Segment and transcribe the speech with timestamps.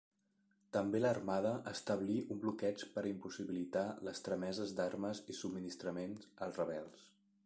[0.75, 7.07] També l'armada establí un bloqueig per impossibilitar les trameses d'armes i subministraments als rebels.